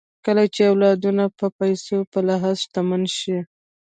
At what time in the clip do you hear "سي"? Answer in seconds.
3.17-3.37